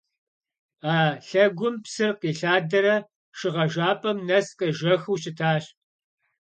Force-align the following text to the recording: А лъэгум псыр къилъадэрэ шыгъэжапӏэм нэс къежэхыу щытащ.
А 0.95 0.97
лъэгум 1.27 1.75
псыр 1.83 2.11
къилъадэрэ 2.21 2.95
шыгъэжапӏэм 3.37 4.17
нэс 4.27 4.47
къежэхыу 4.59 5.19
щытащ. 5.21 5.63